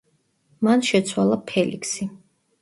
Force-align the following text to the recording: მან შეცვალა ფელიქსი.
მან 0.67 0.81
შეცვალა 0.87 1.37
ფელიქსი. 1.53 2.09